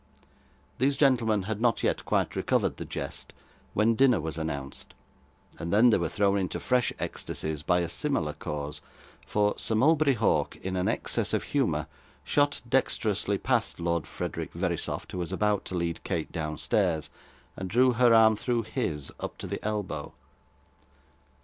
[0.79, 3.33] These gentlemen had not yet quite recovered the jest,
[3.75, 4.95] when dinner was announced,
[5.59, 8.81] and then they were thrown into fresh ecstasies by a similar cause;
[9.27, 11.85] for Sir Mulberry Hawk, in an excess of humour,
[12.23, 17.11] shot dexterously past Lord Frederick Verisopht who was about to lead Kate downstairs,
[17.55, 20.13] and drew her arm through his up to the elbow.